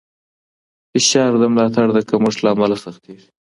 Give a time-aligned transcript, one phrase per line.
[0.91, 3.27] فشار د ملاتړ د کمښت له امله سختېږي.